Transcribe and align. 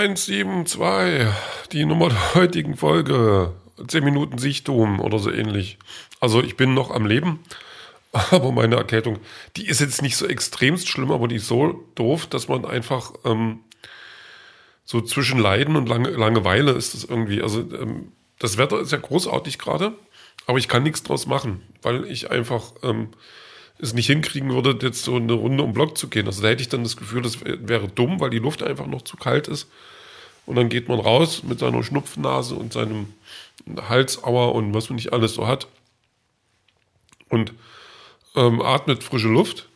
172, 0.00 1.26
die 1.72 1.84
Nummer 1.84 2.08
der 2.08 2.34
heutigen 2.34 2.74
Folge. 2.74 3.52
10 3.86 4.02
Minuten 4.02 4.38
Sichtum 4.38 4.98
oder 4.98 5.18
so 5.18 5.30
ähnlich. 5.30 5.76
Also 6.20 6.42
ich 6.42 6.56
bin 6.56 6.72
noch 6.72 6.90
am 6.90 7.04
Leben, 7.04 7.40
aber 8.12 8.50
meine 8.50 8.76
Erkältung, 8.76 9.18
die 9.58 9.66
ist 9.66 9.80
jetzt 9.80 10.00
nicht 10.00 10.16
so 10.16 10.26
extremst 10.26 10.88
schlimm, 10.88 11.10
aber 11.10 11.28
die 11.28 11.36
ist 11.36 11.48
so 11.48 11.84
doof, 11.96 12.26
dass 12.26 12.48
man 12.48 12.64
einfach 12.64 13.12
ähm, 13.26 13.60
so 14.86 15.02
zwischen 15.02 15.38
Leiden 15.38 15.76
und 15.76 15.86
Lange, 15.86 16.08
Langeweile 16.08 16.72
ist 16.72 16.94
das 16.94 17.04
irgendwie. 17.04 17.42
Also 17.42 17.60
ähm, 17.60 18.12
das 18.38 18.56
Wetter 18.56 18.80
ist 18.80 18.92
ja 18.92 18.98
großartig 18.98 19.58
gerade, 19.58 19.92
aber 20.46 20.56
ich 20.56 20.68
kann 20.68 20.82
nichts 20.82 21.02
draus 21.02 21.26
machen, 21.26 21.60
weil 21.82 22.06
ich 22.06 22.30
einfach 22.30 22.72
ähm, 22.82 23.08
es 23.78 23.92
nicht 23.92 24.06
hinkriegen 24.06 24.50
würde, 24.50 24.78
jetzt 24.80 25.04
so 25.04 25.16
eine 25.16 25.34
Runde 25.34 25.62
um 25.62 25.74
Block 25.74 25.98
zu 25.98 26.08
gehen. 26.08 26.26
Also 26.26 26.40
da 26.40 26.48
hätte 26.48 26.62
ich 26.62 26.70
dann 26.70 26.84
das 26.84 26.96
Gefühl, 26.96 27.20
das 27.20 27.44
wäre 27.44 27.88
dumm, 27.88 28.18
weil 28.18 28.30
die 28.30 28.38
Luft 28.38 28.62
einfach 28.62 28.86
noch 28.86 29.02
zu 29.02 29.18
kalt 29.18 29.46
ist. 29.46 29.68
Und 30.46 30.56
dann 30.56 30.68
geht 30.68 30.88
man 30.88 31.00
raus 31.00 31.42
mit 31.42 31.58
seiner 31.58 31.82
Schnupfnase 31.82 32.54
und 32.54 32.72
seinem 32.72 33.12
Halsauer 33.88 34.54
und 34.54 34.74
was 34.74 34.88
man 34.88 34.96
nicht 34.96 35.12
alles 35.12 35.34
so 35.34 35.46
hat. 35.46 35.68
Und 37.28 37.52
ähm, 38.34 38.60
atmet 38.60 39.04
frische 39.04 39.28
Luft. 39.28 39.68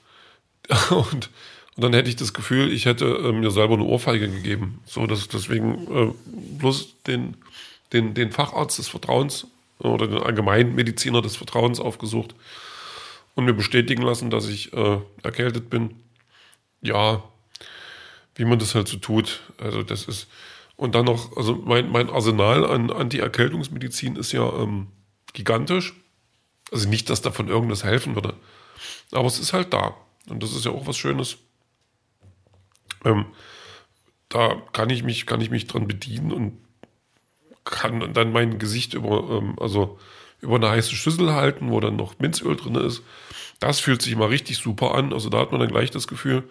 und, 0.90 1.30
und 1.76 1.82
dann 1.82 1.92
hätte 1.92 2.08
ich 2.08 2.16
das 2.16 2.34
Gefühl, 2.34 2.72
ich 2.72 2.86
hätte 2.86 3.06
äh, 3.06 3.32
mir 3.32 3.50
selber 3.50 3.74
eine 3.74 3.84
Ohrfeige 3.84 4.28
gegeben. 4.28 4.80
So, 4.86 5.06
dass 5.06 5.28
deswegen 5.28 5.86
äh, 5.94 6.12
bloß 6.58 7.02
den, 7.06 7.36
den, 7.92 8.14
den 8.14 8.32
Facharzt 8.32 8.78
des 8.78 8.88
Vertrauens 8.88 9.46
oder 9.78 10.06
den 10.06 10.22
Allgemeinmediziner 10.22 11.20
des 11.22 11.36
Vertrauens 11.36 11.80
aufgesucht 11.80 12.34
und 13.34 13.44
mir 13.44 13.54
bestätigen 13.54 14.02
lassen, 14.02 14.30
dass 14.30 14.48
ich 14.48 14.72
äh, 14.72 14.98
erkältet 15.22 15.70
bin. 15.70 15.96
Ja, 16.80 17.22
wie 18.36 18.44
man 18.44 18.58
das 18.58 18.74
halt 18.74 18.88
so 18.88 18.96
tut. 18.96 19.40
Also 19.58 19.82
das 19.82 20.04
ist 20.04 20.28
und 20.76 20.94
dann 20.94 21.04
noch, 21.04 21.36
also 21.36 21.56
mein, 21.56 21.90
mein 21.90 22.10
Arsenal 22.10 22.66
an 22.66 22.90
Anti-Erkältungsmedizin 22.90 24.16
ist 24.16 24.32
ja 24.32 24.52
ähm, 24.54 24.88
gigantisch. 25.32 25.94
Also 26.72 26.88
nicht, 26.88 27.10
dass 27.10 27.22
davon 27.22 27.48
irgendwas 27.48 27.84
helfen 27.84 28.14
würde, 28.14 28.34
aber 29.12 29.26
es 29.26 29.38
ist 29.38 29.52
halt 29.52 29.72
da 29.72 29.94
und 30.28 30.42
das 30.42 30.52
ist 30.52 30.64
ja 30.64 30.72
auch 30.72 30.86
was 30.86 30.96
Schönes. 30.96 31.36
Ähm, 33.04 33.26
da 34.28 34.56
kann 34.72 34.90
ich 34.90 35.04
mich, 35.04 35.26
kann 35.26 35.40
ich 35.40 35.50
mich 35.50 35.66
dran 35.66 35.86
bedienen 35.86 36.32
und 36.32 36.58
kann 37.64 38.12
dann 38.12 38.32
mein 38.32 38.58
Gesicht 38.58 38.94
über, 38.94 39.28
ähm, 39.30 39.56
also 39.60 39.98
über 40.40 40.56
eine 40.56 40.70
heiße 40.70 40.94
Schüssel 40.94 41.32
halten, 41.32 41.70
wo 41.70 41.80
dann 41.80 41.96
noch 41.96 42.18
Minzöl 42.18 42.56
drin 42.56 42.74
ist. 42.74 43.02
Das 43.60 43.80
fühlt 43.80 44.02
sich 44.02 44.12
immer 44.12 44.30
richtig 44.30 44.58
super 44.58 44.94
an. 44.94 45.12
Also 45.12 45.30
da 45.30 45.38
hat 45.38 45.52
man 45.52 45.60
dann 45.60 45.70
gleich 45.70 45.90
das 45.90 46.08
Gefühl, 46.08 46.48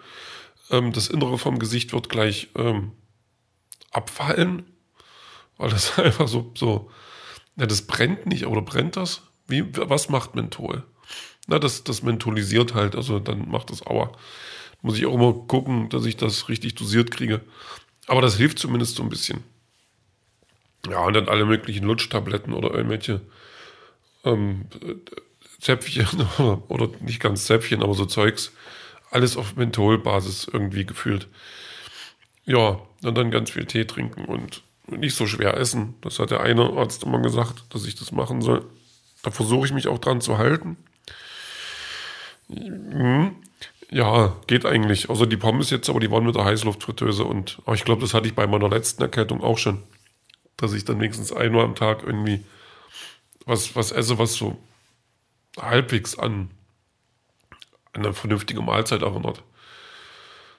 ähm, 0.70 0.92
das 0.92 1.08
Innere 1.08 1.38
vom 1.38 1.58
Gesicht 1.58 1.92
wird 1.92 2.08
gleich 2.08 2.48
ähm, 2.56 2.92
abfallen, 3.94 4.64
weil 5.56 5.70
das 5.70 5.98
einfach 5.98 6.28
so, 6.28 6.52
so, 6.54 6.90
ja, 7.56 7.66
das 7.66 7.82
brennt 7.82 8.26
nicht, 8.26 8.46
oder 8.46 8.62
brennt 8.62 8.96
das? 8.96 9.22
Wie, 9.46 9.64
was 9.76 10.08
macht 10.08 10.34
Menthol? 10.34 10.84
Na, 11.46 11.58
das, 11.58 11.84
das 11.84 12.02
mentholisiert 12.02 12.74
halt, 12.74 12.96
also 12.96 13.18
dann 13.18 13.48
macht 13.48 13.70
das 13.70 13.86
Aua. 13.86 14.12
Muss 14.82 14.98
ich 14.98 15.06
auch 15.06 15.14
immer 15.14 15.32
gucken, 15.32 15.88
dass 15.88 16.06
ich 16.06 16.16
das 16.16 16.48
richtig 16.48 16.74
dosiert 16.74 17.10
kriege. 17.10 17.42
Aber 18.06 18.20
das 18.20 18.36
hilft 18.36 18.58
zumindest 18.58 18.96
so 18.96 19.02
ein 19.02 19.08
bisschen. 19.08 19.44
Ja, 20.88 21.04
und 21.04 21.14
dann 21.14 21.28
alle 21.28 21.46
möglichen 21.46 21.86
Lutschtabletten 21.86 22.52
oder 22.52 22.72
irgendwelche 22.74 23.22
ähm, 24.24 24.66
Zäpfchen 25.60 26.26
oder 26.68 26.90
nicht 27.00 27.20
ganz 27.20 27.46
Zäpfchen, 27.46 27.82
aber 27.82 27.94
so 27.94 28.04
Zeugs. 28.04 28.52
Alles 29.10 29.36
auf 29.36 29.56
Mentholbasis 29.56 30.48
irgendwie 30.52 30.84
gefühlt. 30.84 31.28
Ja, 32.44 32.80
und 33.04 33.16
dann 33.16 33.30
ganz 33.30 33.50
viel 33.50 33.66
Tee 33.66 33.84
trinken 33.84 34.24
und 34.24 34.62
nicht 34.86 35.14
so 35.14 35.26
schwer 35.26 35.56
essen. 35.56 35.94
Das 36.00 36.18
hat 36.18 36.30
der 36.30 36.40
eine 36.40 36.64
Arzt 36.76 37.04
immer 37.04 37.20
gesagt, 37.20 37.64
dass 37.70 37.86
ich 37.86 37.94
das 37.94 38.12
machen 38.12 38.42
soll. 38.42 38.64
Da 39.22 39.30
versuche 39.30 39.66
ich 39.66 39.72
mich 39.72 39.88
auch 39.88 39.98
dran 39.98 40.20
zu 40.20 40.38
halten. 40.38 40.76
Hm. 42.48 43.36
Ja, 43.90 44.36
geht 44.46 44.66
eigentlich. 44.66 45.08
Außer 45.08 45.26
die 45.26 45.36
Pommes 45.36 45.70
jetzt, 45.70 45.88
aber 45.88 46.00
die 46.00 46.10
waren 46.10 46.26
mit 46.26 46.34
der 46.34 46.44
Heißluftfritteuse 46.44 47.24
und 47.24 47.58
aber 47.64 47.74
ich 47.74 47.84
glaube, 47.84 48.02
das 48.02 48.12
hatte 48.12 48.26
ich 48.26 48.34
bei 48.34 48.46
meiner 48.46 48.68
letzten 48.68 49.02
Erkältung 49.02 49.42
auch 49.42 49.58
schon. 49.58 49.82
Dass 50.56 50.72
ich 50.72 50.84
dann 50.84 51.00
wenigstens 51.00 51.32
einmal 51.32 51.64
am 51.64 51.74
Tag 51.74 52.02
irgendwie 52.02 52.44
was, 53.46 53.74
was 53.76 53.92
esse, 53.92 54.18
was 54.18 54.34
so 54.34 54.58
halbwegs 55.58 56.18
an, 56.18 56.50
an 57.92 58.04
eine 58.04 58.12
vernünftige 58.12 58.62
Mahlzeit 58.62 59.02
erinnert. 59.02 59.42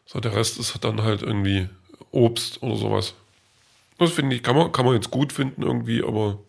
So, 0.06 0.20
der 0.20 0.36
Rest 0.36 0.60
ist 0.60 0.84
dann 0.84 1.02
halt 1.02 1.22
irgendwie 1.22 1.70
Obst 2.16 2.64
oder 2.64 2.76
sowas. 2.76 3.14
Das 3.98 4.12
finde 4.12 4.36
ich, 4.36 4.44
kann 4.44 4.56
man, 4.56 4.72
kann 4.72 4.86
man 4.86 4.96
jetzt 4.96 5.12
gut 5.12 5.32
finden 5.32 5.62
irgendwie, 5.62 6.04
aber 6.04 6.40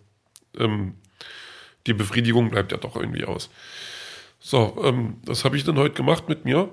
ähm, 0.58 0.94
die 1.86 1.94
Befriedigung 1.94 2.50
bleibt 2.50 2.72
ja 2.72 2.78
doch 2.78 2.96
irgendwie 2.96 3.24
aus. 3.24 3.50
So, 4.40 4.80
ähm, 4.82 5.18
was 5.24 5.44
habe 5.44 5.56
ich 5.56 5.64
denn 5.64 5.76
heute 5.76 5.94
gemacht 5.94 6.28
mit 6.28 6.44
mir? 6.44 6.68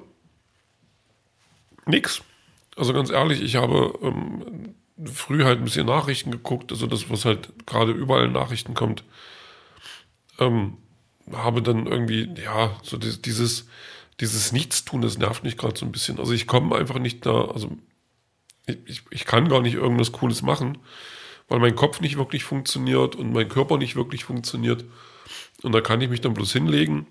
Nix. 1.85 2.21
Also 2.75 2.93
ganz 2.93 3.09
ehrlich, 3.09 3.41
ich 3.41 3.55
habe 3.55 3.97
ähm, 4.01 4.75
früh 5.05 5.43
halt 5.43 5.59
ein 5.59 5.65
bisschen 5.65 5.85
Nachrichten 5.85 6.31
geguckt, 6.31 6.71
also 6.71 6.87
das, 6.87 7.09
was 7.09 7.25
halt 7.25 7.49
gerade 7.65 7.91
überall 7.91 8.25
in 8.25 8.31
Nachrichten 8.31 8.73
kommt. 8.73 9.03
Ähm, 10.39 10.77
habe 11.31 11.61
dann 11.61 11.85
irgendwie, 11.85 12.29
ja, 12.41 12.75
so 12.81 12.97
dieses, 12.97 13.67
dieses 14.19 14.51
Nichtstun, 14.51 15.01
das 15.01 15.17
nervt 15.17 15.43
mich 15.43 15.57
gerade 15.57 15.77
so 15.77 15.85
ein 15.85 15.91
bisschen. 15.91 16.19
Also 16.19 16.33
ich 16.33 16.47
komme 16.47 16.75
einfach 16.75 16.99
nicht 16.99 17.25
da, 17.25 17.45
also 17.45 17.77
ich, 18.65 19.03
ich 19.09 19.25
kann 19.25 19.49
gar 19.49 19.61
nicht 19.61 19.75
irgendwas 19.75 20.11
Cooles 20.11 20.41
machen, 20.41 20.77
weil 21.47 21.59
mein 21.59 21.75
Kopf 21.75 22.01
nicht 22.01 22.17
wirklich 22.17 22.43
funktioniert 22.43 23.15
und 23.15 23.33
mein 23.33 23.49
Körper 23.49 23.77
nicht 23.77 23.95
wirklich 23.95 24.23
funktioniert. 24.23 24.85
Und 25.61 25.73
da 25.73 25.81
kann 25.81 26.01
ich 26.01 26.09
mich 26.09 26.21
dann 26.21 26.33
bloß 26.33 26.53
hinlegen 26.53 27.07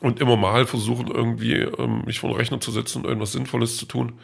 und 0.00 0.20
immer 0.20 0.36
mal 0.36 0.66
versuchen, 0.66 1.08
irgendwie 1.08 1.54
ähm, 1.54 2.04
mich 2.04 2.20
vor 2.20 2.30
den 2.30 2.36
Rechner 2.36 2.60
zu 2.60 2.70
setzen 2.70 2.98
und 2.98 3.04
irgendwas 3.06 3.32
Sinnvolles 3.32 3.76
zu 3.76 3.86
tun. 3.86 4.18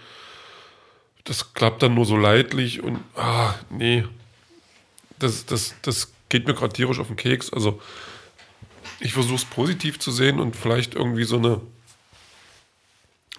Das 1.25 1.55
klappt 1.55 1.83
dann 1.83 1.95
nur 1.95 2.05
so 2.05 2.17
leidlich 2.17 2.83
und, 2.83 3.01
ah, 3.17 3.55
nee, 3.69 4.05
das, 5.19 5.45
das, 5.47 5.75
das 5.83 6.13
geht 6.29 6.47
mir 6.47 6.55
gerade 6.55 6.73
tierisch 6.73 7.01
auf 7.01 7.09
den 7.09 7.17
Keks. 7.17 7.53
Also, 7.53 7.81
ich 9.01 9.13
versuche 9.13 9.37
es 9.37 9.45
positiv 9.45 9.99
zu 9.99 10.11
sehen 10.11 10.41
und 10.41 10.57
vielleicht 10.57 10.95
irgendwie 10.95 11.25
so 11.25 11.37
eine, 11.37 11.61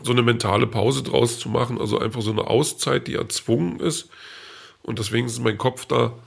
so 0.02 0.12
eine 0.12 0.22
mentale 0.22 0.68
Pause 0.68 1.04
draus 1.04 1.40
zu 1.40 1.50
machen. 1.50 1.80
Also 1.80 2.00
einfach 2.00 2.22
so 2.22 2.32
eine 2.32 2.48
Auszeit, 2.48 3.08
die 3.08 3.16
erzwungen 3.16 3.80
ist. 3.80 4.10
Und 4.84 5.00
deswegen 5.00 5.28
ist 5.28 5.40
mein 5.40 5.58
Kopf 5.58 5.86
da 5.86 6.18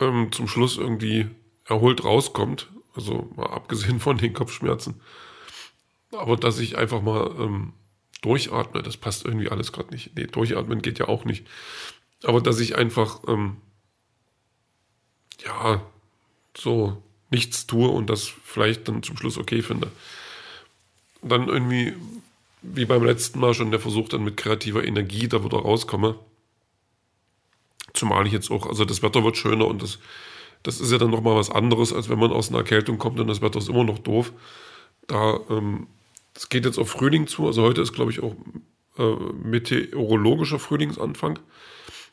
ähm, 0.00 0.30
zum 0.32 0.48
Schluss 0.48 0.76
irgendwie 0.76 1.28
erholt 1.64 2.04
rauskommt. 2.04 2.70
Also 2.94 3.30
mal 3.36 3.46
abgesehen 3.46 4.00
von 4.00 4.18
den 4.18 4.32
Kopfschmerzen. 4.32 5.00
Aber 6.12 6.36
dass 6.36 6.58
ich 6.58 6.78
einfach 6.78 7.02
mal 7.02 7.34
ähm, 7.38 7.72
durchatme, 8.22 8.82
das 8.82 8.96
passt 8.96 9.24
irgendwie 9.24 9.50
alles 9.50 9.72
gerade 9.72 9.90
nicht. 9.90 10.16
Nee, 10.16 10.26
durchatmen 10.26 10.82
geht 10.82 10.98
ja 10.98 11.08
auch 11.08 11.24
nicht. 11.24 11.46
Aber 12.22 12.40
dass 12.40 12.60
ich 12.60 12.76
einfach, 12.76 13.20
ähm, 13.28 13.58
ja, 15.44 15.82
so 16.56 17.02
nichts 17.30 17.66
tue 17.66 17.88
und 17.88 18.08
das 18.08 18.24
vielleicht 18.24 18.88
dann 18.88 19.02
zum 19.02 19.16
Schluss 19.16 19.36
okay 19.36 19.62
finde. 19.62 19.90
Dann 21.22 21.48
irgendwie, 21.48 21.94
wie 22.74 22.84
beim 22.84 23.04
letzten 23.04 23.40
Mal 23.40 23.54
schon, 23.54 23.70
der 23.70 23.80
Versuch 23.80 24.08
dann 24.08 24.24
mit 24.24 24.36
kreativer 24.36 24.84
Energie 24.84 25.28
da 25.28 25.44
wieder 25.44 25.58
rauskomme. 25.58 26.18
Zumal 27.92 28.26
ich 28.26 28.32
jetzt 28.32 28.50
auch, 28.50 28.66
also 28.66 28.84
das 28.84 29.02
Wetter 29.02 29.24
wird 29.24 29.36
schöner 29.36 29.66
und 29.66 29.82
das, 29.82 29.98
das 30.62 30.80
ist 30.80 30.92
ja 30.92 30.98
dann 30.98 31.10
nochmal 31.10 31.36
was 31.36 31.50
anderes, 31.50 31.92
als 31.92 32.08
wenn 32.08 32.18
man 32.18 32.32
aus 32.32 32.48
einer 32.48 32.58
Erkältung 32.58 32.98
kommt 32.98 33.18
und 33.20 33.26
das 33.28 33.40
Wetter 33.40 33.58
ist 33.58 33.68
immer 33.68 33.84
noch 33.84 33.98
doof. 33.98 34.32
Da, 35.06 35.40
ähm, 35.48 35.86
es 36.34 36.48
geht 36.48 36.64
jetzt 36.64 36.78
auf 36.78 36.90
Frühling 36.90 37.26
zu, 37.26 37.46
also 37.46 37.62
heute 37.62 37.80
ist, 37.80 37.92
glaube 37.92 38.10
ich, 38.10 38.22
auch 38.22 38.34
äh, 38.98 39.16
meteorologischer 39.42 40.58
Frühlingsanfang. 40.58 41.38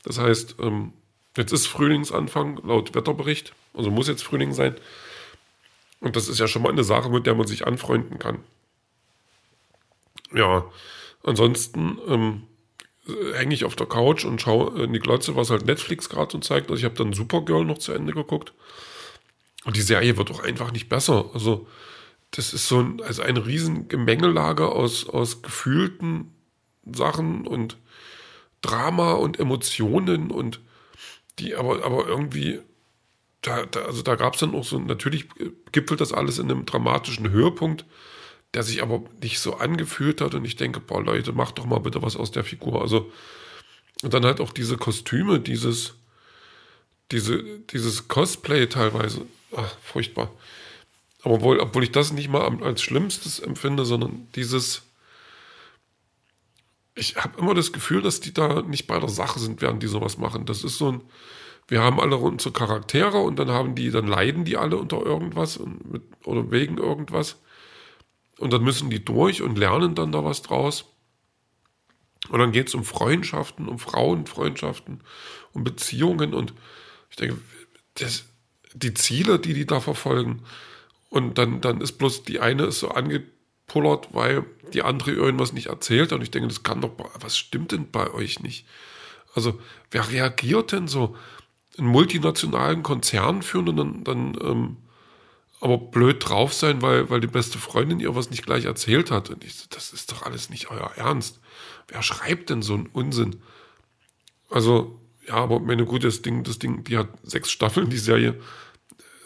Das 0.04 0.20
heißt, 0.20 0.56
ähm, 0.60 0.94
jetzt 1.36 1.52
ist 1.52 1.68
Frühlingsanfang 1.68 2.62
laut 2.64 2.96
Wetterbericht, 2.96 3.54
also 3.74 3.90
muss 3.92 4.08
jetzt 4.08 4.24
Frühling 4.24 4.54
sein. 4.54 4.76
Und 6.00 6.16
das 6.16 6.28
ist 6.28 6.40
ja 6.40 6.48
schon 6.48 6.62
mal 6.62 6.72
eine 6.72 6.84
Sache, 6.84 7.10
mit 7.10 7.26
der 7.26 7.36
man 7.36 7.48
sich 7.48 7.66
anfreunden 7.66 8.20
kann. 8.20 8.40
Ja, 10.34 10.66
ansonsten 11.24 12.00
ähm, 12.08 12.44
hänge 13.34 13.54
ich 13.54 13.66
auf 13.66 13.76
der 13.76 13.88
Couch 13.88 14.26
und 14.26 14.42
schaue 14.42 14.84
in 14.84 14.94
die 14.94 15.00
Glotze, 15.00 15.36
was 15.36 15.50
halt 15.50 15.66
Netflix 15.66 16.10
gerade 16.10 16.32
so 16.32 16.40
zeigt. 16.40 16.70
Also 16.70 16.80
ich 16.80 16.86
habe 16.86 16.96
dann 16.96 17.14
Supergirl 17.14 17.66
noch 17.66 17.78
zu 17.78 17.94
Ende 17.94 18.14
geguckt. 18.14 18.54
Und 19.66 19.76
die 19.76 19.82
Serie 19.82 20.18
wird 20.18 20.32
auch 20.32 20.44
einfach 20.44 20.72
nicht 20.72 20.90
besser. 20.90 21.30
Also 21.34 21.68
das 22.32 22.54
ist 22.54 22.68
so 22.68 22.80
ein, 22.80 23.02
also 23.02 23.22
eine 23.22 23.46
riesen 23.46 23.88
aus, 24.60 25.08
aus 25.08 25.42
gefühlten 25.42 26.34
Sachen 26.92 27.48
und 27.48 27.78
Drama 28.62 29.14
und 29.14 29.40
Emotionen 29.40 30.32
und 30.32 30.62
die 31.40 31.56
aber, 31.56 31.84
aber 31.84 32.08
irgendwie 32.08 32.60
da, 33.42 33.66
da, 33.66 33.82
also 33.82 34.02
da 34.02 34.16
gab 34.16 34.34
es 34.34 34.40
dann 34.40 34.56
auch 34.56 34.64
so, 34.64 34.80
natürlich 34.80 35.28
gipfelt 35.72 36.02
das 36.02 36.14
alles 36.14 36.40
in 36.40 36.50
einem 36.50 36.66
dramatischen 36.66 37.30
Höhepunkt, 37.30 37.86
der 38.54 38.64
sich 38.64 38.82
aber 38.84 39.04
nicht 39.22 39.40
so 39.40 39.56
angefühlt 39.56 40.22
hat. 40.22 40.36
Und 40.36 40.46
ich 40.46 40.56
denke, 40.56 40.80
boah, 40.80 41.02
Leute, 41.02 41.34
macht 41.34 41.58
doch 41.58 41.66
mal 41.66 41.80
bitte 41.80 42.02
was 42.02 42.16
aus 42.16 42.32
der 42.32 42.44
Figur. 42.44 42.82
Also 42.82 43.12
Und 44.02 44.14
dann 44.14 44.26
halt 44.26 44.42
auch 44.42 44.54
diese 44.54 44.78
Kostüme, 44.78 45.40
dieses, 45.40 45.96
diese, 47.12 47.44
dieses 47.72 48.08
Cosplay 48.08 48.68
teilweise. 48.68 49.26
Ach, 49.56 49.76
furchtbar. 49.82 50.32
Aber 51.24 51.36
obwohl, 51.36 51.60
obwohl 51.60 51.84
ich 51.84 51.92
das 51.92 52.12
nicht 52.12 52.30
mal 52.30 52.42
als 52.62 52.82
Schlimmstes 52.82 53.40
empfinde, 53.40 53.86
sondern 53.86 54.28
dieses. 54.36 54.84
Ich 56.96 57.16
habe 57.16 57.40
immer 57.40 57.56
das 57.56 57.72
Gefühl, 57.74 58.04
dass 58.04 58.20
die 58.20 58.34
da 58.34 58.62
nicht 58.62 58.86
bei 58.86 59.00
der 59.00 59.10
Sache 59.10 59.40
sind, 59.40 59.62
während 59.62 59.82
die 59.82 59.88
sowas 59.88 60.18
machen. 60.18 60.46
Das 60.46 60.64
ist 60.64 60.78
so 60.78 60.92
ein. 60.92 61.02
Wir 61.68 61.82
haben 61.82 62.00
alle 62.00 62.18
unsere 62.18 62.54
Charaktere 62.54 63.18
und 63.20 63.40
dann 63.40 63.50
haben 63.50 63.74
die, 63.74 63.90
dann 63.90 64.06
leiden 64.06 64.44
die 64.44 64.58
alle 64.58 64.76
unter 64.76 65.02
irgendwas 65.02 65.56
und 65.56 65.92
mit, 65.92 66.04
oder 66.26 66.52
wegen 66.52 66.78
irgendwas. 66.78 67.38
Und 68.40 68.52
dann 68.52 68.64
müssen 68.64 68.90
die 68.90 69.04
durch 69.04 69.42
und 69.42 69.58
lernen 69.58 69.96
dann 69.96 70.12
da 70.12 70.24
was 70.24 70.42
draus. 70.42 70.86
Und 72.30 72.40
dann 72.40 72.52
geht 72.52 72.68
es 72.68 72.76
um 72.76 72.84
Freundschaften, 72.84 73.68
um 73.68 73.80
Frauenfreundschaften, 73.80 75.02
um 75.52 75.64
Beziehungen 75.64 76.34
und 76.34 76.54
ich 77.10 77.18
denke, 77.18 77.38
das, 77.96 78.26
die 78.74 78.94
Ziele, 78.94 79.40
die 79.40 79.54
die 79.54 79.68
da 79.68 79.80
verfolgen, 79.80 80.42
und 81.14 81.38
dann, 81.38 81.62
dann 81.62 81.80
ist 81.80 82.00
bloß 82.00 82.24
die 82.24 82.40
eine 82.40 82.64
ist 82.64 82.80
so 82.80 82.90
angepullert, 82.90 84.16
weil 84.16 84.46
die 84.74 84.82
andere 84.82 85.12
irgendwas 85.12 85.54
nicht 85.54 85.68
erzählt. 85.68 86.12
Und 86.12 86.24
ich 86.24 86.32
denke, 86.32 86.48
das 86.48 86.64
kann 86.64 86.82
doch, 86.82 86.90
was 87.20 87.38
stimmt 87.38 87.72
denn 87.72 87.92
bei 87.92 88.12
euch 88.12 88.40
nicht? 88.40 88.66
Also, 89.36 89.60
wer 89.92 90.10
reagiert 90.10 90.72
denn 90.72 90.88
so? 90.88 91.16
Einen 91.78 91.90
multinationalen 91.90 92.82
Konzern 92.82 93.44
führen 93.44 93.70
und 93.70 93.78
dann, 93.78 94.04
dann 94.04 94.38
ähm, 94.42 94.78
aber 95.64 95.78
blöd 95.78 96.18
drauf 96.20 96.54
sein, 96.54 96.82
weil, 96.82 97.10
weil 97.10 97.22
die 97.22 97.28
beste 97.28 97.58
Freundin 97.58 98.02
ihr 98.02 98.14
was 98.16 98.30
nicht 98.30 98.46
gleich 98.46 98.66
erzählt 98.66 99.12
hat. 99.12 99.30
Und 99.30 99.46
ich 99.46 99.56
so, 99.56 99.66
das 99.70 99.94
ist 99.94 100.12
doch 100.12 100.24
alles 100.24 100.50
nicht 100.50 100.70
euer 100.70 100.92
Ernst. 100.98 101.40
Wer 101.88 102.04
schreibt 102.04 102.50
denn 102.50 102.62
so 102.62 102.74
einen 102.74 102.88
Unsinn? 102.88 103.42
Also, 104.50 105.00
ja, 105.26 105.36
aber 105.36 105.62
meine 105.62 105.86
gut, 105.86 106.04
das 106.04 106.22
Ding, 106.22 106.44
das 106.44 106.60
Ding, 106.60 106.84
die 106.84 106.98
hat 106.98 107.08
sechs 107.24 107.50
Staffeln, 107.50 107.90
die 107.90 107.98
Serie. 107.98 108.38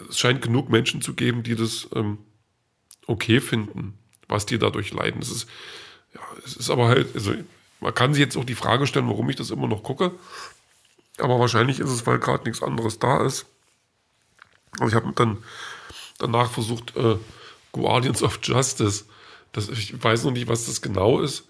Es 0.07 0.19
scheint 0.19 0.43
genug 0.43 0.69
Menschen 0.69 1.01
zu 1.01 1.15
geben, 1.15 1.41
die 1.41 1.55
das 1.55 1.89
ähm, 1.95 2.19
okay 3.07 3.41
finden, 3.41 3.97
was 4.27 4.45
die 4.45 4.59
dadurch 4.59 4.93
leiden. 4.93 5.23
Es 5.23 5.31
ist, 5.31 5.49
ja, 6.13 6.21
es 6.45 6.55
ist 6.55 6.69
aber 6.69 6.87
halt, 6.87 7.15
also 7.15 7.33
man 7.79 7.95
kann 7.95 8.13
sich 8.13 8.21
jetzt 8.21 8.37
auch 8.37 8.45
die 8.45 8.53
Frage 8.53 8.85
stellen, 8.85 9.09
warum 9.09 9.27
ich 9.31 9.37
das 9.37 9.49
immer 9.49 9.67
noch 9.67 9.81
gucke. 9.81 10.11
Aber 11.17 11.39
wahrscheinlich 11.39 11.79
ist 11.79 11.89
es, 11.89 12.05
weil 12.05 12.19
gerade 12.19 12.43
nichts 12.43 12.61
anderes 12.61 12.99
da 12.99 13.25
ist. 13.25 13.47
Also 14.79 14.89
ich 14.89 14.93
habe 14.93 15.11
dann 15.15 15.39
danach 16.17 16.51
versucht, 16.51 16.95
äh, 16.95 17.17
Guardians 17.71 18.23
of 18.23 18.39
Justice. 18.41 19.05
Das, 19.51 19.69
ich 19.69 20.01
weiß 20.01 20.23
noch 20.23 20.31
nicht, 20.31 20.47
was 20.47 20.65
das 20.65 20.81
genau 20.81 21.19
ist. 21.19 21.47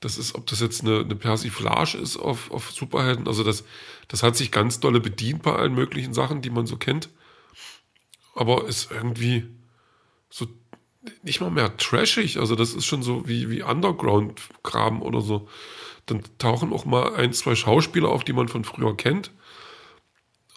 Das 0.00 0.18
ist, 0.18 0.34
ob 0.34 0.46
das 0.46 0.60
jetzt 0.60 0.82
eine, 0.82 1.00
eine 1.00 1.16
Persiflage 1.16 1.96
ist 1.96 2.16
auf, 2.16 2.50
auf 2.50 2.70
Superhelden. 2.70 3.26
Also 3.26 3.44
das, 3.44 3.64
das 4.08 4.22
hat 4.22 4.36
sich 4.36 4.52
ganz 4.52 4.80
dolle 4.80 5.00
bedient 5.00 5.42
bei 5.42 5.54
allen 5.54 5.74
möglichen 5.74 6.12
Sachen, 6.12 6.42
die 6.42 6.50
man 6.50 6.66
so 6.66 6.76
kennt. 6.76 7.08
Aber 8.34 8.66
ist 8.66 8.90
irgendwie 8.90 9.46
so 10.28 10.46
nicht 11.22 11.40
mal 11.40 11.50
mehr 11.50 11.76
trashig. 11.76 12.38
Also 12.38 12.54
das 12.54 12.74
ist 12.74 12.84
schon 12.84 13.02
so 13.02 13.26
wie, 13.26 13.48
wie 13.50 13.62
Underground-Kram 13.62 15.00
oder 15.00 15.22
so. 15.22 15.48
Dann 16.04 16.22
tauchen 16.38 16.72
auch 16.72 16.84
mal 16.84 17.14
ein, 17.14 17.32
zwei 17.32 17.54
Schauspieler 17.54 18.10
auf, 18.10 18.22
die 18.22 18.34
man 18.34 18.48
von 18.48 18.64
früher 18.64 18.96
kennt. 18.96 19.30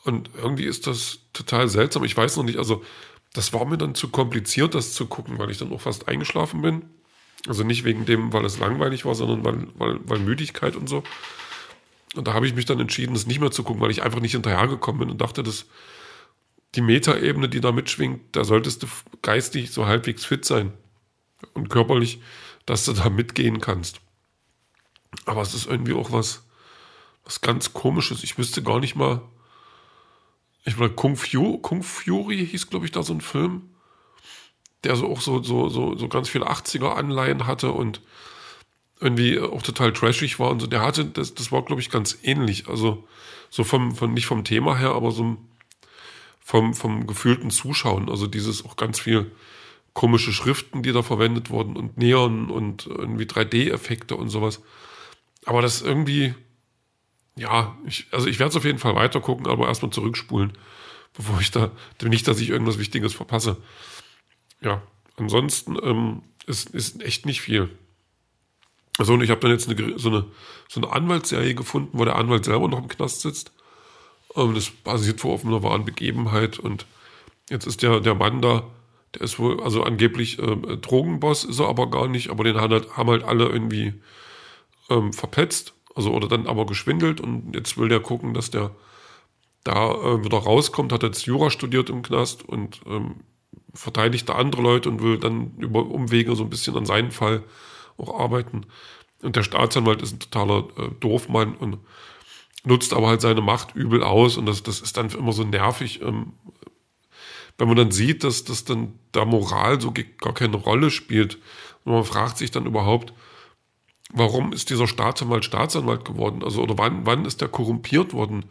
Und 0.03 0.29
irgendwie 0.35 0.65
ist 0.65 0.87
das 0.87 1.19
total 1.33 1.69
seltsam. 1.69 2.03
Ich 2.03 2.15
weiß 2.15 2.37
noch 2.37 2.43
nicht, 2.43 2.57
also 2.57 2.83
das 3.33 3.53
war 3.53 3.65
mir 3.65 3.77
dann 3.77 3.95
zu 3.95 4.09
kompliziert, 4.09 4.75
das 4.75 4.93
zu 4.93 5.05
gucken, 5.05 5.37
weil 5.37 5.51
ich 5.51 5.57
dann 5.57 5.71
auch 5.71 5.81
fast 5.81 6.07
eingeschlafen 6.07 6.61
bin. 6.61 6.85
Also 7.47 7.63
nicht 7.63 7.83
wegen 7.83 8.05
dem, 8.05 8.33
weil 8.33 8.43
es 8.45 8.59
langweilig 8.59 9.05
war, 9.05 9.15
sondern 9.15 9.45
weil, 9.45 9.67
weil, 9.75 9.99
weil 10.03 10.19
Müdigkeit 10.19 10.75
und 10.75 10.89
so. 10.89 11.03
Und 12.15 12.27
da 12.27 12.33
habe 12.33 12.47
ich 12.47 12.55
mich 12.55 12.65
dann 12.65 12.79
entschieden, 12.79 13.13
das 13.13 13.27
nicht 13.27 13.39
mehr 13.39 13.51
zu 13.51 13.63
gucken, 13.63 13.81
weil 13.81 13.91
ich 13.91 14.01
einfach 14.01 14.19
nicht 14.19 14.31
hinterhergekommen 14.31 14.99
bin 14.99 15.09
und 15.11 15.21
dachte, 15.21 15.43
dass 15.43 15.67
die 16.75 16.81
Metaebene, 16.81 17.49
die 17.49 17.61
da 17.61 17.71
mitschwingt, 17.71 18.35
da 18.35 18.43
solltest 18.43 18.83
du 18.83 18.87
geistig 19.21 19.71
so 19.71 19.85
halbwegs 19.85 20.25
fit 20.25 20.43
sein 20.45 20.73
und 21.53 21.69
körperlich, 21.69 22.21
dass 22.65 22.85
du 22.85 22.93
da 22.93 23.09
mitgehen 23.09 23.61
kannst. 23.61 24.01
Aber 25.25 25.41
es 25.41 25.53
ist 25.53 25.67
irgendwie 25.67 25.93
auch 25.93 26.11
was, 26.11 26.47
was 27.23 27.41
ganz 27.41 27.73
komisches. 27.73 28.23
Ich 28.23 28.37
wüsste 28.37 28.61
gar 28.61 28.79
nicht 28.79 28.95
mal, 28.95 29.21
ich 30.65 30.77
meine, 30.77 30.91
Kung, 30.91 31.15
Fu, 31.15 31.57
Kung 31.57 31.83
Fury 31.83 32.45
hieß, 32.45 32.69
glaube 32.69 32.85
ich, 32.85 32.91
da 32.91 33.03
so 33.03 33.13
ein 33.13 33.21
Film, 33.21 33.69
der 34.83 34.95
so 34.95 35.07
auch 35.07 35.21
so, 35.21 35.41
so, 35.41 35.69
so, 35.69 35.97
so 35.97 36.07
ganz 36.07 36.29
viele 36.29 36.49
80er-Anleihen 36.49 37.47
hatte 37.47 37.71
und 37.71 38.01
irgendwie 38.99 39.39
auch 39.39 39.61
total 39.61 39.93
trashig 39.93 40.39
war 40.39 40.51
und 40.51 40.59
so. 40.59 40.67
Der 40.67 40.81
hatte, 40.81 41.05
das, 41.05 41.33
das 41.33 41.51
war, 41.51 41.63
glaube 41.63 41.81
ich, 41.81 41.89
ganz 41.89 42.17
ähnlich. 42.23 42.67
Also 42.67 43.07
so 43.49 43.63
vom, 43.63 43.95
von, 43.95 44.13
nicht 44.13 44.25
vom 44.25 44.43
Thema 44.43 44.77
her, 44.77 44.91
aber 44.91 45.11
so 45.11 45.37
vom, 46.39 46.73
vom 46.73 47.07
gefühlten 47.07 47.51
Zuschauen. 47.51 48.09
Also 48.09 48.27
dieses 48.27 48.65
auch 48.65 48.75
ganz 48.75 48.99
viel 48.99 49.31
komische 49.93 50.33
Schriften, 50.33 50.83
die 50.83 50.91
da 50.91 51.01
verwendet 51.01 51.49
wurden 51.49 51.75
und 51.75 51.97
Neon 51.97 52.49
und 52.49 52.87
irgendwie 52.87 53.25
3D-Effekte 53.25 54.15
und 54.15 54.29
sowas. 54.29 54.61
Aber 55.45 55.61
das 55.61 55.81
irgendwie, 55.81 56.33
ja, 57.39 57.77
ich, 57.85 58.07
also 58.11 58.27
ich 58.27 58.39
werde 58.39 58.49
es 58.49 58.55
auf 58.55 58.65
jeden 58.65 58.79
Fall 58.79 58.95
weiter 58.95 59.21
gucken, 59.21 59.47
aber 59.47 59.67
erstmal 59.67 59.91
zurückspulen, 59.91 60.53
bevor 61.13 61.39
ich 61.39 61.51
da, 61.51 61.71
nicht, 62.03 62.27
dass 62.27 62.39
ich 62.39 62.49
irgendwas 62.49 62.77
Wichtiges 62.77 63.13
verpasse. 63.13 63.57
Ja, 64.61 64.81
ansonsten 65.17 65.77
ähm, 65.81 66.21
ist, 66.45 66.69
ist 66.71 67.01
echt 67.01 67.25
nicht 67.25 67.41
viel. 67.41 67.69
Also 68.97 69.13
und 69.13 69.21
ich 69.21 69.29
habe 69.29 69.39
dann 69.39 69.51
jetzt 69.51 69.69
eine, 69.69 69.97
so, 69.97 70.09
eine, 70.09 70.25
so 70.67 70.81
eine 70.81 70.91
Anwaltsserie 70.91 71.55
gefunden, 71.55 71.97
wo 71.97 72.03
der 72.03 72.17
Anwalt 72.17 72.43
selber 72.43 72.67
noch 72.67 72.79
im 72.79 72.89
Knast 72.89 73.21
sitzt. 73.21 73.53
Ähm, 74.35 74.53
das 74.53 74.69
basiert 74.69 75.23
wohl 75.23 75.33
auf 75.33 75.45
einer 75.45 75.63
wahren 75.63 75.85
Begebenheit 75.85 76.59
und 76.59 76.85
jetzt 77.49 77.65
ist 77.65 77.81
der, 77.81 78.01
der 78.01 78.15
Mann 78.15 78.41
da, 78.41 78.67
der 79.15 79.21
ist 79.21 79.39
wohl, 79.39 79.61
also 79.61 79.83
angeblich 79.83 80.39
äh, 80.39 80.77
Drogenboss 80.77 81.45
ist 81.45 81.59
er 81.59 81.69
aber 81.69 81.89
gar 81.89 82.07
nicht, 82.09 82.29
aber 82.29 82.43
den 82.43 82.57
haben 82.57 82.73
halt, 82.73 82.97
haben 82.97 83.09
halt 83.09 83.23
alle 83.23 83.45
irgendwie 83.45 83.93
ähm, 84.89 85.13
verpetzt 85.13 85.73
also 85.95 86.11
oder 86.11 86.27
dann 86.27 86.47
aber 86.47 86.65
geschwindelt 86.65 87.21
und 87.21 87.53
jetzt 87.55 87.77
will 87.77 87.89
der 87.89 87.99
gucken, 87.99 88.33
dass 88.33 88.51
der 88.51 88.71
da 89.63 89.91
äh, 89.91 90.23
wieder 90.23 90.37
rauskommt, 90.37 90.91
hat 90.91 91.03
jetzt 91.03 91.25
Jura 91.25 91.49
studiert 91.49 91.89
im 91.89 92.01
Knast 92.01 92.47
und 92.47 92.81
ähm, 92.85 93.15
verteidigt 93.73 94.29
da 94.29 94.35
andere 94.35 94.61
Leute 94.61 94.89
und 94.89 95.01
will 95.01 95.17
dann 95.17 95.51
über 95.57 95.85
Umwege 95.85 96.35
so 96.35 96.43
ein 96.43 96.49
bisschen 96.49 96.75
an 96.77 96.85
seinen 96.85 97.11
Fall 97.11 97.43
auch 97.97 98.19
arbeiten. 98.19 98.65
Und 99.21 99.35
der 99.35 99.43
Staatsanwalt 99.43 100.01
ist 100.01 100.13
ein 100.13 100.19
totaler 100.19 100.67
äh, 100.77 100.89
Doofmann 100.99 101.55
und 101.55 101.79
nutzt 102.63 102.93
aber 102.93 103.07
halt 103.07 103.21
seine 103.21 103.41
Macht 103.41 103.75
übel 103.75 104.03
aus 104.03 104.37
und 104.37 104.45
das, 104.45 104.63
das 104.63 104.81
ist 104.81 104.97
dann 104.97 105.09
immer 105.09 105.33
so 105.33 105.43
nervig, 105.43 106.01
ähm, 106.01 106.33
wenn 107.57 107.67
man 107.67 107.77
dann 107.77 107.91
sieht, 107.91 108.23
dass 108.23 108.45
das 108.45 108.63
dann 108.63 108.93
da 109.11 109.25
Moral 109.25 109.81
so 109.81 109.93
gar 110.21 110.33
keine 110.33 110.55
Rolle 110.55 110.89
spielt. 110.89 111.37
Und 111.83 111.91
man 111.91 112.05
fragt 112.05 112.37
sich 112.37 112.51
dann 112.51 112.65
überhaupt, 112.65 113.13
warum 114.13 114.53
ist 114.53 114.69
dieser 114.69 114.87
Staatsanwalt 114.87 115.45
Staatsanwalt 115.45 116.05
geworden? 116.05 116.43
Also, 116.43 116.61
oder 116.61 116.77
wann, 116.77 117.05
wann 117.05 117.25
ist 117.25 117.41
der 117.41 117.47
korrumpiert 117.47 118.13
worden? 118.13 118.45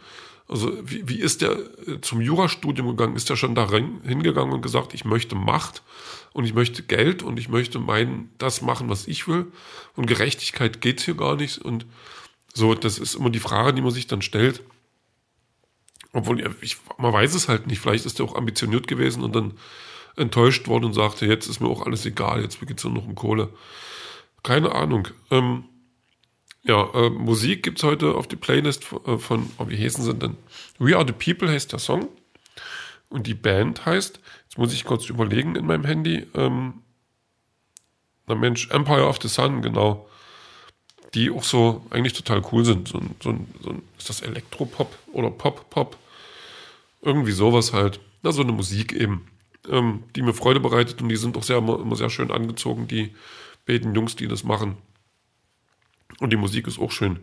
Also, 0.49 0.73
wie, 0.83 1.09
wie 1.09 1.21
ist 1.21 1.43
der 1.43 1.59
äh, 1.87 2.01
zum 2.01 2.21
Jurastudium 2.21 2.89
gegangen? 2.89 3.17
Ist 3.17 3.29
er 3.31 3.37
schon 3.37 3.55
da 3.55 3.69
hingegangen 3.71 4.53
und 4.53 4.63
gesagt, 4.63 4.95
ich 4.95 5.05
möchte 5.05 5.35
Macht 5.35 5.83
und 6.33 6.45
ich 6.45 6.55
möchte 6.55 6.83
Geld 6.83 7.23
und 7.23 7.39
ich 7.39 7.49
möchte 7.49 7.79
mein, 7.79 8.31
das 8.39 8.63
machen, 8.63 8.89
was 8.89 9.07
ich 9.07 9.29
will? 9.29 9.47
Und 9.95 10.07
Gerechtigkeit 10.07 10.81
geht 10.81 11.01
hier 11.01 11.15
gar 11.15 11.37
nicht. 11.37 11.59
Und 11.59 11.87
so, 12.55 12.75
das 12.75 12.99
ist 12.99 13.15
immer 13.15 13.31
die 13.31 13.41
Frage, 13.41 13.75
die 13.75 13.83
man 13.83 13.91
sich 13.91 14.07
dann 14.07 14.23
stellt. 14.23 14.63
Obwohl, 16.13 16.55
ich, 16.63 16.79
man 16.97 17.13
weiß 17.13 17.35
es 17.35 17.49
halt 17.49 17.67
nicht. 17.67 17.81
Vielleicht 17.81 18.07
ist 18.07 18.19
er 18.19 18.25
auch 18.25 18.35
ambitioniert 18.35 18.89
gewesen 18.89 19.23
und 19.23 19.37
dann 19.37 19.55
enttäuscht 20.17 20.67
worden 20.67 20.87
und 20.87 20.95
sagte, 20.95 21.27
jetzt 21.27 21.47
ist 21.47 21.61
mir 21.61 21.69
auch 21.69 21.85
alles 21.85 22.07
egal, 22.07 22.43
jetzt 22.43 22.61
geht 22.61 22.79
es 22.79 22.85
nur 22.85 22.95
noch 22.95 23.07
um 23.07 23.15
Kohle. 23.15 23.51
Keine 24.43 24.75
Ahnung. 24.75 25.09
Ähm, 25.31 25.65
ja, 26.63 26.89
äh, 26.93 27.11
Musik 27.11 27.63
gibt 27.63 27.79
es 27.79 27.85
heute 27.85 28.15
auf 28.15 28.27
die 28.27 28.37
Playlist 28.37 28.85
von, 28.85 29.05
äh, 29.07 29.19
von 29.19 29.51
oh, 29.59 29.69
wie 29.69 29.83
heißen 29.83 30.05
sie 30.05 30.15
denn? 30.15 30.37
We 30.79 30.97
Are 30.97 31.07
the 31.07 31.13
People 31.13 31.51
heißt 31.51 31.73
der 31.73 31.79
Song. 31.79 32.09
Und 33.09 33.27
die 33.27 33.35
Band 33.35 33.87
heißt, 33.87 34.21
jetzt 34.45 34.59
muss 34.59 34.75
ich 34.75 34.85
kurz 34.85 35.09
überlegen 35.09 35.57
in 35.57 35.67
meinem 35.67 35.85
Handy, 35.85 36.27
ähm, 36.35 36.83
na 38.27 38.35
Mensch, 38.35 38.69
Empire 38.71 39.07
of 39.07 39.19
the 39.23 39.29
Sun, 39.29 39.63
genau. 39.63 40.09
Die 41.15 41.31
auch 41.31 41.43
so 41.43 41.87
eigentlich 41.89 42.13
total 42.13 42.43
cool 42.53 42.67
sind. 42.67 42.89
So, 42.89 43.01
so, 43.23 43.35
so 43.63 43.75
ist 43.97 44.11
das 44.11 44.21
Elektropop 44.21 44.95
oder 45.15 45.31
Pop-Pop? 45.31 45.97
Irgendwie 47.01 47.33
sowas 47.33 47.73
halt. 47.73 48.01
Na, 48.23 48.33
so 48.33 48.43
eine 48.43 48.53
Musik 48.53 48.93
eben, 48.93 49.27
ähm, 49.71 50.03
die 50.15 50.21
mir 50.21 50.35
Freude 50.35 50.61
bereitet 50.61 51.01
und 51.01 51.09
die 51.09 51.17
sind 51.17 51.39
auch 51.39 51.43
sehr, 51.43 51.59
immer, 51.59 51.81
immer 51.81 51.97
sehr 51.97 52.11
schön 52.11 52.31
angezogen, 52.31 52.89
die 52.89 53.15
beiden 53.69 53.95
Jungs, 53.95 54.17
die 54.17 54.27
das 54.27 54.43
machen. 54.43 54.79
Und 56.21 56.33
die 56.33 56.37
Musik 56.37 56.67
ist 56.67 56.81
auch 56.81 56.91
schön. 56.91 57.21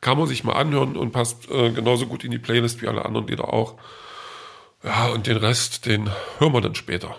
Kann 0.00 0.16
man 0.16 0.26
sich 0.26 0.44
mal 0.44 0.54
anhören 0.54 0.96
und 0.96 1.12
passt 1.12 1.50
äh, 1.50 1.70
genauso 1.70 2.06
gut 2.06 2.24
in 2.24 2.30
die 2.30 2.38
Playlist 2.38 2.80
wie 2.80 2.88
alle 2.88 3.04
anderen 3.04 3.26
Lieder 3.26 3.52
auch. 3.52 3.74
Ja, 4.82 5.08
und 5.08 5.26
den 5.26 5.36
Rest, 5.36 5.86
den 5.86 6.08
hören 6.38 6.52
wir 6.52 6.60
dann 6.60 6.76
später. 6.76 7.18